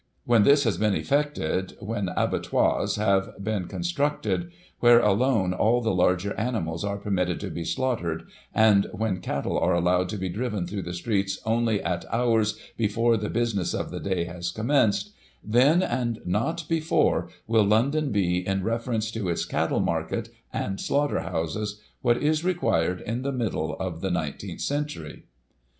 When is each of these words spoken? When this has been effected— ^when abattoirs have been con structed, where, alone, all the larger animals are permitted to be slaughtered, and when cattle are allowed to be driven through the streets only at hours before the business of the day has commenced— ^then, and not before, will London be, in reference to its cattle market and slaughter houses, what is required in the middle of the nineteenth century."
When 0.25 0.41
this 0.41 0.63
has 0.63 0.79
been 0.79 0.95
effected— 0.95 1.77
^when 1.79 2.11
abattoirs 2.17 2.95
have 2.95 3.33
been 3.39 3.67
con 3.67 3.81
structed, 3.81 4.49
where, 4.79 4.99
alone, 4.99 5.53
all 5.53 5.79
the 5.79 5.93
larger 5.93 6.33
animals 6.39 6.83
are 6.83 6.97
permitted 6.97 7.39
to 7.41 7.51
be 7.51 7.63
slaughtered, 7.63 8.23
and 8.51 8.87
when 8.93 9.19
cattle 9.19 9.59
are 9.59 9.73
allowed 9.75 10.09
to 10.09 10.17
be 10.17 10.27
driven 10.27 10.65
through 10.65 10.81
the 10.81 10.95
streets 10.95 11.37
only 11.45 11.83
at 11.83 12.11
hours 12.11 12.57
before 12.77 13.15
the 13.15 13.29
business 13.29 13.75
of 13.75 13.91
the 13.91 13.99
day 13.99 14.23
has 14.23 14.49
commenced— 14.49 15.11
^then, 15.47 15.87
and 15.87 16.19
not 16.25 16.67
before, 16.67 17.29
will 17.45 17.63
London 17.63 18.11
be, 18.11 18.39
in 18.39 18.63
reference 18.63 19.11
to 19.11 19.29
its 19.29 19.45
cattle 19.45 19.81
market 19.81 20.29
and 20.51 20.81
slaughter 20.81 21.19
houses, 21.19 21.79
what 22.01 22.17
is 22.17 22.43
required 22.43 23.01
in 23.01 23.21
the 23.21 23.31
middle 23.31 23.75
of 23.75 24.01
the 24.01 24.09
nineteenth 24.09 24.61
century." 24.61 25.25